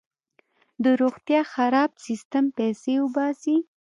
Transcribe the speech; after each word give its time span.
د 0.83 0.85
روغتیا 1.01 1.41
خراب 1.53 1.91
سیستم 2.05 2.45
پیسې 2.57 2.93
وباسي. 2.99 3.57